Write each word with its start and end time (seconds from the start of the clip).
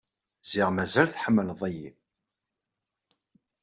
Ẓriɣ 0.51 0.69
mazal 0.71 1.07
tḥemmleḍ-iyi. 1.09 1.89